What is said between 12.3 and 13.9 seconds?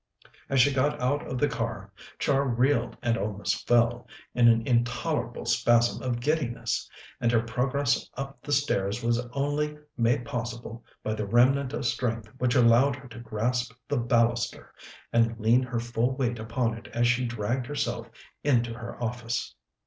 which allowed her to grasp